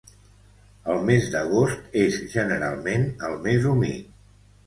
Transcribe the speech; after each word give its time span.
El 0.93 1.01
mes 1.09 1.27
d'agost 1.35 1.99
és 2.05 2.17
generalment 2.33 3.05
el 3.29 3.37
més 3.45 3.71
humit. 3.75 4.09